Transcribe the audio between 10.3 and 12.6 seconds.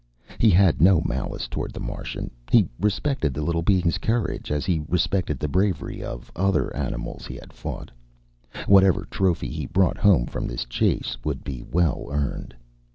this chase would be well earned.